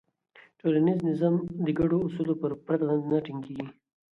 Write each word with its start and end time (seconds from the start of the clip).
ټولنیز 0.59 0.99
نظم 1.07 1.35
د 1.65 1.67
ګډو 1.79 1.97
اصولو 2.05 2.33
پرته 2.65 2.87
نه 3.09 3.17
ټینګېږي. 3.25 3.67